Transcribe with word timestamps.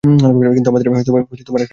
কিন্তু 0.03 0.69
আমাদের 0.69 0.87
একটা 0.87 1.11
বোঝাপড়া 1.13 1.37
ছিল। 1.39 1.69